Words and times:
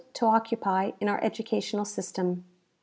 to 0.13 0.25
occupy 0.25 0.89
in 0.99 1.07
our 1.07 1.23
educational 1.23 1.85
system. 1.85 2.43